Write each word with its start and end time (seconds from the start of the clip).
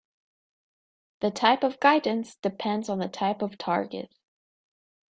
The 1.19 1.29
type 1.29 1.63
of 1.63 1.79
guidance 1.79 2.33
depends 2.33 2.89
on 2.89 2.97
the 2.97 3.07
type 3.07 3.43
of 3.43 3.59
target. 3.59 4.09